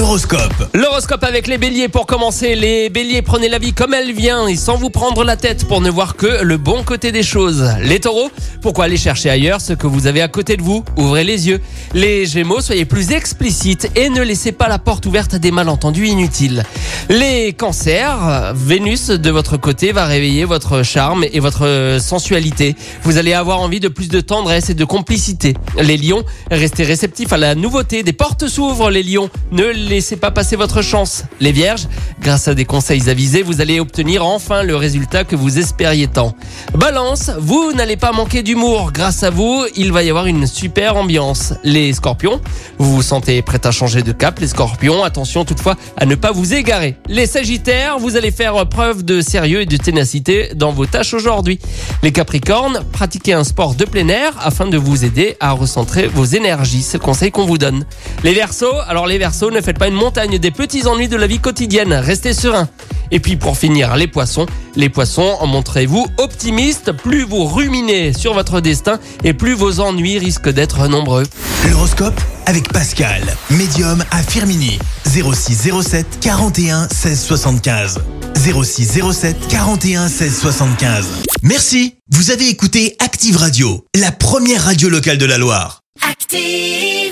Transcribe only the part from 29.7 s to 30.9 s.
laissez pas passer votre